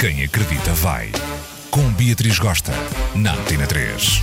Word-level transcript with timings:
Quem 0.00 0.24
acredita 0.24 0.72
vai. 0.72 1.12
Com 1.70 1.92
Beatriz 1.92 2.38
Gosta, 2.38 2.72
na 3.14 3.34
Antena 3.34 3.66
3. 3.66 4.22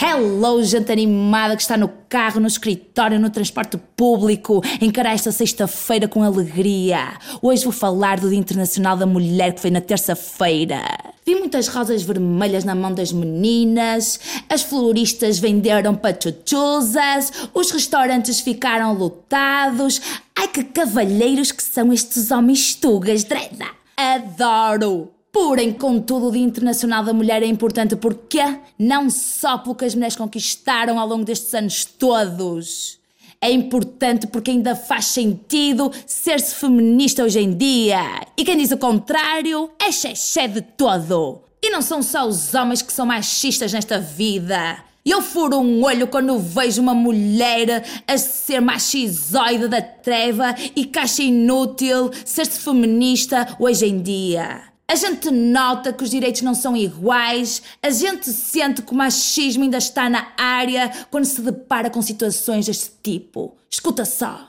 Hello, 0.00 0.62
gente 0.62 0.92
animada 0.92 1.56
que 1.56 1.62
está 1.62 1.76
no 1.76 1.88
carro, 2.08 2.38
no 2.38 2.46
escritório, 2.46 3.18
no 3.18 3.30
transporte 3.30 3.76
público. 3.96 4.62
Encarar 4.80 5.12
esta 5.12 5.32
sexta-feira 5.32 6.06
com 6.06 6.22
alegria. 6.22 7.18
Hoje 7.42 7.64
vou 7.64 7.72
falar 7.72 8.20
do 8.20 8.28
Dia 8.28 8.38
Internacional 8.38 8.96
da 8.96 9.04
Mulher 9.04 9.54
que 9.54 9.60
foi 9.60 9.72
na 9.72 9.80
terça-feira. 9.80 11.07
Vi 11.28 11.34
muitas 11.34 11.68
rosas 11.68 12.02
vermelhas 12.04 12.64
na 12.64 12.74
mão 12.74 12.90
das 12.90 13.12
meninas, 13.12 14.18
as 14.48 14.62
floristas 14.62 15.38
venderam 15.38 15.94
pachuchuzas, 15.94 17.50
os 17.52 17.70
restaurantes 17.70 18.40
ficaram 18.40 18.94
lotados. 18.94 20.00
Ai 20.34 20.48
que 20.48 20.64
cavalheiros 20.64 21.52
que 21.52 21.62
são 21.62 21.92
estes 21.92 22.30
homens 22.30 22.74
tugas, 22.74 23.24
Dreda! 23.24 23.66
Adoro! 23.94 25.10
Porém, 25.30 25.70
contudo, 25.70 26.28
o 26.28 26.32
Dia 26.32 26.40
Internacional 26.40 27.04
da 27.04 27.12
Mulher 27.12 27.42
é 27.42 27.46
importante 27.46 27.94
porque 27.94 28.40
não 28.78 29.10
só 29.10 29.58
pelo 29.58 29.74
que 29.74 29.84
as 29.84 29.94
mulheres 29.94 30.16
conquistaram 30.16 30.98
ao 30.98 31.06
longo 31.06 31.26
destes 31.26 31.52
anos 31.52 31.84
todos. 31.84 32.97
É 33.40 33.50
importante 33.52 34.26
porque 34.26 34.50
ainda 34.50 34.74
faz 34.74 35.06
sentido 35.06 35.92
ser-se 36.06 36.54
feminista 36.56 37.22
hoje 37.22 37.38
em 37.38 37.56
dia. 37.56 38.26
E 38.36 38.44
quem 38.44 38.56
diz 38.56 38.72
o 38.72 38.76
contrário 38.76 39.70
é 39.78 39.92
xexé 39.92 40.48
de 40.48 40.60
todo. 40.60 41.42
E 41.62 41.70
não 41.70 41.80
são 41.80 42.02
só 42.02 42.26
os 42.26 42.52
homens 42.52 42.82
que 42.82 42.92
são 42.92 43.06
machistas 43.06 43.72
nesta 43.72 44.00
vida. 44.00 44.78
Eu 45.06 45.22
furo 45.22 45.58
um 45.58 45.84
olho 45.84 46.08
quando 46.08 46.38
vejo 46.38 46.82
uma 46.82 46.94
mulher 46.94 47.84
a 48.06 48.18
ser 48.18 48.60
machizoide 48.60 49.68
da 49.68 49.80
treva 49.80 50.54
e 50.76 50.90
acha 50.98 51.22
inútil 51.22 52.10
ser-se 52.24 52.60
feminista 52.60 53.56
hoje 53.58 53.86
em 53.86 54.02
dia. 54.02 54.62
A 54.90 54.94
gente 54.94 55.30
nota 55.30 55.92
que 55.92 56.02
os 56.02 56.08
direitos 56.08 56.40
não 56.40 56.54
são 56.54 56.74
iguais, 56.74 57.62
a 57.82 57.90
gente 57.90 58.30
sente 58.30 58.80
que 58.80 58.90
o 58.90 58.96
machismo 58.96 59.62
ainda 59.62 59.76
está 59.76 60.08
na 60.08 60.28
área 60.34 60.90
quando 61.10 61.26
se 61.26 61.42
depara 61.42 61.90
com 61.90 62.00
situações 62.00 62.64
deste 62.64 62.92
tipo. 63.02 63.54
Escuta 63.70 64.06
só. 64.06 64.48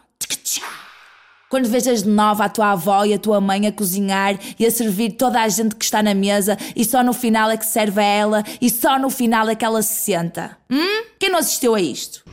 Quando 1.50 1.68
vejas 1.68 2.04
de 2.04 2.10
novo 2.10 2.42
a 2.42 2.48
tua 2.48 2.72
avó 2.72 3.04
e 3.04 3.14
a 3.14 3.20
tua 3.20 3.42
mãe 3.42 3.68
a 3.68 3.72
cozinhar 3.72 4.40
e 4.58 4.66
a 4.66 4.72
servir 4.72 5.14
toda 5.14 5.42
a 5.42 5.50
gente 5.50 5.76
que 5.76 5.84
está 5.84 6.02
na 6.02 6.14
mesa 6.14 6.58
e 6.74 6.86
só 6.86 7.04
no 7.04 7.12
final 7.12 7.50
é 7.50 7.58
que 7.58 7.66
serve 7.66 8.00
a 8.00 8.06
ela 8.06 8.44
e 8.62 8.70
só 8.70 8.98
no 8.98 9.10
final 9.10 9.50
é 9.50 9.56
que 9.56 9.66
ela 9.66 9.82
se 9.82 10.04
senta. 10.04 10.58
Hum? 10.70 11.04
Quem 11.20 11.30
não 11.30 11.40
assistiu 11.40 11.76
a 11.76 11.82
isto? 11.82 12.24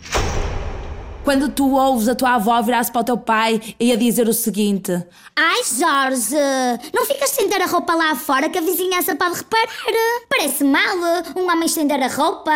Quando 1.26 1.48
tu 1.48 1.74
ouves 1.74 2.06
a 2.06 2.14
tua 2.14 2.36
avó 2.36 2.62
virar-se 2.62 2.92
para 2.92 3.00
o 3.00 3.04
teu 3.04 3.18
pai 3.18 3.60
e 3.80 3.90
a 3.90 3.96
dizer 3.96 4.28
o 4.28 4.32
seguinte: 4.32 4.92
Ai 5.34 5.60
Jorge, 5.64 6.36
não 6.94 7.04
ficas 7.04 7.30
sem 7.30 7.48
ter 7.48 7.60
a 7.60 7.66
roupa 7.66 7.96
lá 7.96 8.14
fora 8.14 8.48
que 8.48 8.56
a 8.56 8.60
vizinhança 8.60 9.16
pode 9.16 9.38
reparar. 9.38 9.66
Parece 10.30 10.62
mal 10.62 10.96
um 11.36 11.50
homem 11.50 11.66
estender 11.66 12.00
a 12.00 12.06
roupa. 12.06 12.52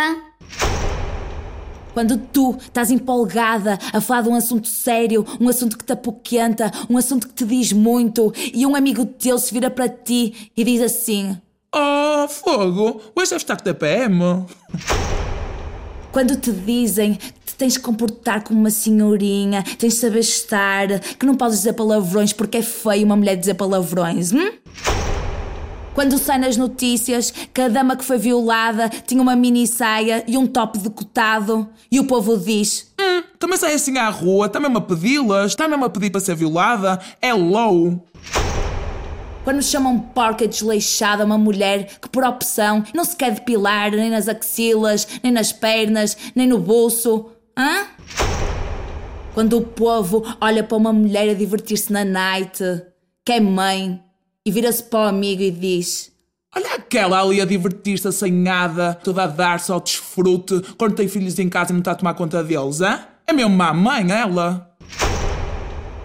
Quando 1.93 2.17
tu 2.17 2.57
estás 2.61 2.93
empolgada 2.93 3.77
a 3.93 4.01
falar 4.01 4.23
de 4.23 4.29
um 4.29 4.37
assunto 4.37 4.69
sério, 4.69 5.27
um 5.41 5.49
assunto 5.49 5.77
que 5.77 5.85
te 5.85 5.93
apoquenta, 5.93 6.71
um 6.89 6.97
assunto 6.97 7.27
que 7.27 7.35
te 7.35 7.45
diz 7.45 7.73
muito, 7.73 8.33
e 8.55 8.65
um 8.65 8.77
amigo 8.77 9.05
teu 9.05 9.37
se 9.37 9.53
vira 9.53 9.69
para 9.69 9.89
ti 9.89 10.53
e 10.57 10.63
diz 10.63 10.81
assim: 10.81 11.37
Oh, 11.75 12.29
fogo! 12.29 13.01
Hoje 13.17 13.31
deves 13.31 13.43
estar 13.43 13.57
com 13.57 13.65
TPM. 13.65 14.47
Quando 16.13 16.37
te 16.37 16.53
dizem 16.53 17.19
tens 17.61 17.75
de 17.75 17.81
comportar 17.81 18.43
como 18.43 18.59
uma 18.59 18.71
senhorinha, 18.71 19.63
tens 19.79 19.93
de 19.93 20.01
saber 20.01 20.21
estar, 20.21 20.99
que 20.99 21.27
não 21.27 21.35
podes 21.35 21.59
dizer 21.59 21.75
palavrões 21.75 22.33
porque 22.33 22.57
é 22.57 22.63
feio 22.63 23.05
uma 23.05 23.15
mulher 23.15 23.37
dizer 23.37 23.53
palavrões, 23.53 24.33
hum? 24.33 24.51
Quando 25.95 26.17
sai 26.17 26.39
nas 26.39 26.57
notícias 26.57 27.31
que 27.53 27.61
a 27.61 27.69
dama 27.69 27.97
que 27.97 28.05
foi 28.05 28.17
violada 28.17 28.89
tinha 28.89 29.21
uma 29.21 29.37
mini 29.37 29.67
saia 29.67 30.25
e 30.27 30.39
um 30.39 30.47
top 30.47 30.79
decotado 30.79 31.69
e 31.93 32.01
o 32.01 32.05
povo 32.05 32.39
diz: 32.39 32.91
Hum, 32.99 33.23
também 33.39 33.59
sai 33.59 33.75
assim 33.75 33.99
à 33.99 34.09
rua, 34.09 34.47
está 34.47 34.59
mesmo 34.59 34.79
a 34.79 34.81
pedi-las, 34.81 35.51
está 35.51 35.69
mesmo 35.69 35.85
a 35.85 35.91
pedir 35.91 36.09
para 36.09 36.21
ser 36.21 36.37
violada. 36.37 36.99
É 37.21 37.35
low. 37.35 38.03
Quando 39.45 39.63
chamam 39.63 39.99
porca 39.99 40.49
desleixada 40.49 41.25
uma 41.27 41.37
mulher 41.37 41.99
que, 42.01 42.09
por 42.09 42.25
opção, 42.25 42.83
não 42.95 43.05
se 43.05 43.17
quer 43.17 43.33
depilar 43.33 43.91
nem 43.91 44.09
nas 44.09 44.29
axilas, 44.29 45.07
nem 45.23 45.33
nas 45.33 45.53
pernas, 45.53 46.17
nem 46.35 46.47
no 46.47 46.59
bolso. 46.59 47.27
Hã? 47.57 47.87
Quando 49.35 49.59
o 49.59 49.63
povo 49.63 50.25
olha 50.41 50.63
para 50.65 50.77
uma 50.77 50.93
mulher 50.93 51.31
a 51.31 51.35
divertir-se 51.35 51.93
na 51.93 52.05
night, 52.05 52.59
que 53.25 53.33
é 53.33 53.41
mãe, 53.41 54.03
e 54.45 54.51
vira-se 54.51 54.83
para 54.83 55.01
o 55.01 55.09
amigo 55.09 55.43
e 55.43 55.51
diz: 55.51 56.11
Olha 56.55 56.75
aquela 56.75 57.21
ali 57.21 57.41
a 57.41 57.45
divertir-se 57.45 58.09
assanhada, 58.09 58.99
toda 59.05 59.25
a 59.25 59.27
dar-se 59.27 59.71
ao 59.71 59.81
desfrute, 59.81 60.61
quando 60.77 60.97
tem 60.97 61.07
filhos 61.07 61.39
em 61.39 61.49
casa 61.49 61.71
e 61.71 61.73
não 61.73 61.81
está 61.81 61.93
a 61.93 61.95
tomar 61.95 62.15
conta 62.15 62.43
deles, 62.43 62.81
hã? 62.81 63.01
É 63.27 63.33
mesmo 63.33 63.51
má 63.51 63.73
mãe, 63.73 64.11
ela. 64.11 64.69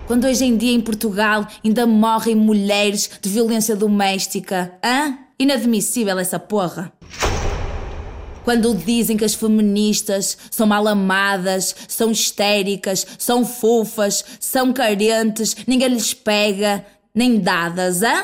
Quando 0.06 0.28
hoje 0.28 0.46
em 0.46 0.56
dia 0.56 0.72
em 0.72 0.82
Portugal 0.82 1.48
ainda 1.64 1.88
morrem 1.88 2.36
mulheres 2.36 3.10
de 3.20 3.28
violência 3.28 3.76
doméstica. 3.76 4.74
Hã? 4.84 5.18
Inadmissível 5.40 6.20
essa 6.20 6.38
porra. 6.38 6.94
Quando 8.46 8.76
dizem 8.76 9.18
que 9.18 9.26
as 9.26 9.34
feministas 9.34 10.38
são 10.52 10.68
mal 10.68 10.88
amadas, 10.88 11.76
são 11.88 12.12
histéricas, 12.12 13.06
são 13.18 13.44
fofas, 13.44 14.24
são 14.40 14.72
carentes, 14.72 15.58
ninguém 15.66 15.88
lhes 15.88 16.14
pega, 16.14 16.86
nem 17.14 17.40
dadas, 17.40 18.04
hã? 18.04 18.24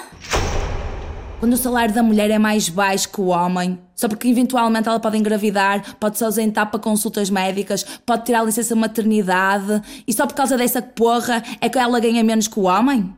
Quando 1.40 1.54
o 1.54 1.58
salário 1.58 1.96
da 1.96 2.04
mulher 2.04 2.30
é 2.30 2.38
mais 2.38 2.70
baixo 2.70 3.10
que 3.10 3.20
o 3.20 3.30
homem, 3.30 3.80
só 3.96 4.08
porque 4.08 4.28
eventualmente 4.28 4.88
ela 4.88 5.00
pode 5.00 5.18
engravidar, 5.18 5.98
pode 6.00 6.20
se 6.20 6.24
ausentar 6.24 6.70
para 6.70 6.80
consultas 6.80 7.32
médicas, 7.32 7.84
pode 8.06 8.24
tirar 8.26 8.46
licença 8.46 8.76
maternidade, 8.76 9.82
e 10.08 10.14
só 10.14 10.28
por 10.28 10.36
causa 10.36 10.56
dessa 10.56 10.84
porra 10.84 11.42
é 11.60 11.68
que 11.68 11.80
ela 11.80 12.00
ganha 12.00 12.24
menos 12.24 12.48
que 12.48 12.60
o 12.60 12.66
homem? 12.66 13.12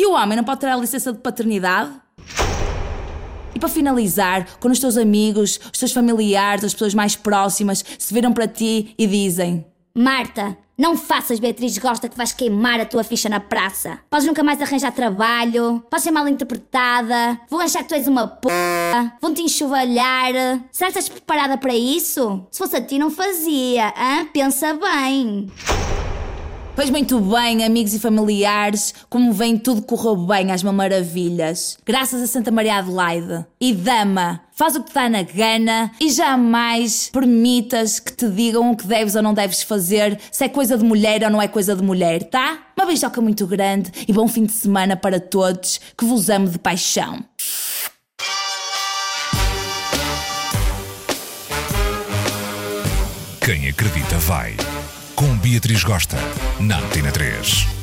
E 0.00 0.04
o 0.04 0.14
homem 0.14 0.36
não 0.36 0.42
pode 0.42 0.58
tirar 0.58 0.76
licença 0.76 1.12
de 1.12 1.20
paternidade? 1.20 1.92
E 3.54 3.58
para 3.58 3.68
finalizar, 3.68 4.46
quando 4.60 4.72
os 4.72 4.80
teus 4.80 4.96
amigos, 4.96 5.58
os 5.72 5.78
teus 5.78 5.92
familiares, 5.92 6.64
as 6.64 6.72
pessoas 6.72 6.94
mais 6.94 7.16
próximas 7.16 7.84
se 7.98 8.14
viram 8.14 8.32
para 8.32 8.46
ti 8.46 8.94
e 8.98 9.06
dizem: 9.06 9.64
Marta, 9.94 10.56
não 10.78 10.96
faças 10.96 11.38
Beatriz 11.38 11.76
Gosta 11.76 12.08
que 12.08 12.16
vais 12.16 12.32
queimar 12.32 12.80
a 12.80 12.86
tua 12.86 13.04
ficha 13.04 13.28
na 13.28 13.38
praça. 13.38 13.98
Podes 14.08 14.26
nunca 14.26 14.42
mais 14.42 14.62
arranjar 14.62 14.92
trabalho, 14.92 15.84
podes 15.90 16.04
ser 16.04 16.10
mal 16.10 16.26
interpretada, 16.26 17.38
vão 17.50 17.60
achar 17.60 17.82
que 17.82 17.88
tu 17.90 17.94
és 17.94 18.08
uma 18.08 18.26
p. 18.26 18.48
vão 19.20 19.34
te 19.34 19.42
enxovalhar. 19.42 20.32
Será 20.72 20.90
que 20.90 20.98
estás 20.98 21.08
preparada 21.08 21.58
para 21.58 21.74
isso? 21.74 22.46
Se 22.50 22.58
fosse 22.58 22.76
a 22.76 22.80
ti, 22.80 22.98
não 22.98 23.10
fazia, 23.10 23.88
hã? 23.88 24.24
Pensa 24.32 24.72
bem. 24.72 25.50
Pois 26.80 26.88
muito 26.88 27.20
bem, 27.20 27.62
amigos 27.62 27.92
e 27.92 27.98
familiares, 28.00 28.94
como 29.10 29.34
vem 29.34 29.58
tudo 29.58 29.82
correu 29.82 30.16
bem 30.16 30.50
às 30.50 30.62
maravilhas. 30.62 31.76
Graças 31.84 32.22
a 32.22 32.26
Santa 32.26 32.50
Maria 32.50 32.76
Adelaide. 32.76 33.44
E 33.60 33.74
dama, 33.74 34.40
faz 34.54 34.76
o 34.76 34.82
que 34.82 34.88
está 34.88 35.06
na 35.06 35.22
gana 35.22 35.90
e 36.00 36.10
jamais 36.10 37.10
permitas 37.12 38.00
que 38.00 38.14
te 38.14 38.26
digam 38.30 38.70
o 38.70 38.74
que 38.74 38.86
deves 38.86 39.14
ou 39.14 39.20
não 39.20 39.34
deves 39.34 39.62
fazer, 39.62 40.18
se 40.32 40.44
é 40.44 40.48
coisa 40.48 40.78
de 40.78 40.82
mulher 40.82 41.22
ou 41.22 41.28
não 41.28 41.42
é 41.42 41.46
coisa 41.46 41.76
de 41.76 41.82
mulher, 41.82 42.22
tá? 42.30 42.58
Uma 42.74 42.86
beijoca 42.86 43.20
muito 43.20 43.46
grande 43.46 43.92
e 44.08 44.12
bom 44.14 44.26
fim 44.26 44.46
de 44.46 44.52
semana 44.52 44.96
para 44.96 45.20
todos, 45.20 45.78
que 45.98 46.06
vos 46.06 46.30
amo 46.30 46.48
de 46.48 46.58
paixão. 46.58 47.22
Quem 53.44 53.68
acredita 53.68 54.16
vai. 54.20 54.56
Beatriz 55.42 55.84
Gosta, 55.84 56.18
na 56.60 56.76
Antena 56.76 57.10
3. 57.10 57.79